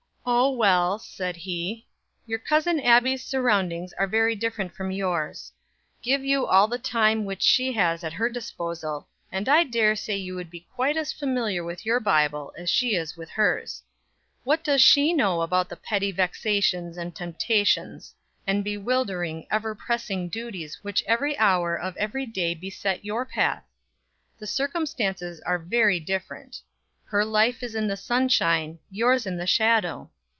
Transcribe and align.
"Oh, 0.23 0.51
well," 0.51 0.99
said 0.99 1.35
he, 1.35 1.87
"your 2.27 2.37
Cousin 2.37 2.79
Abbie's 2.79 3.25
surroundings 3.25 3.91
are 3.93 4.05
very 4.05 4.35
different 4.35 4.71
from 4.75 4.91
yours. 4.91 5.51
Give 6.03 6.23
you 6.23 6.45
all 6.45 6.67
the 6.67 6.77
time 6.77 7.25
which 7.25 7.41
she 7.41 7.71
has 7.71 8.03
at 8.03 8.13
her 8.13 8.29
disposal, 8.29 9.07
and 9.31 9.49
I 9.49 9.63
dare 9.63 9.95
say 9.95 10.15
you 10.15 10.35
would 10.35 10.51
be 10.51 10.67
quite 10.75 10.95
as 10.95 11.11
familiar 11.11 11.63
with 11.63 11.87
your 11.87 11.99
Bible 11.99 12.53
as 12.55 12.69
she 12.69 12.93
is 12.95 13.17
with 13.17 13.31
hers. 13.31 13.81
What 14.43 14.63
does 14.63 14.81
she 14.81 15.11
know 15.11 15.41
about 15.41 15.69
the 15.69 15.75
petty 15.75 16.11
vexations 16.11 16.97
and 16.97 17.15
temptations, 17.15 18.13
and 18.45 18.63
bewildering, 18.63 19.47
ever 19.49 19.73
pressing 19.73 20.29
duties 20.29 20.83
which 20.83 21.03
every 21.07 21.35
hour 21.39 21.75
of 21.75 21.97
every 21.97 22.27
day 22.27 22.53
beset 22.53 23.03
your 23.03 23.25
path? 23.25 23.65
The 24.37 24.47
circumstances 24.47 25.41
are 25.41 25.57
very 25.57 25.99
different. 25.99 26.61
Her 27.05 27.25
life 27.25 27.61
is 27.61 27.75
in 27.75 27.89
the 27.89 27.97
sunshine, 27.97 28.79
yours 28.89 29.25
in 29.25 29.35
the 29.35 29.45
shadow. 29.45 30.09